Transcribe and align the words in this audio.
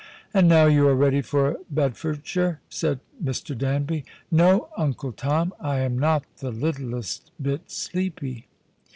"And 0.33 0.47
now 0.47 0.65
you 0.65 0.87
are 0.87 0.95
ready 0.95 1.21
for 1.21 1.59
Bedfordshire," 1.69 2.59
said 2.69 3.01
Mr. 3.23 3.55
Danby." 3.55 4.03
No, 4.41 4.69
Uncle 4.75 5.11
Tom. 5.11 5.53
I 5.59 5.81
am 5.81 5.99
not 5.99 6.23
the 6.37 6.49
littlest 6.49 7.29
bit 7.39 7.69
sleepy." 7.69 8.47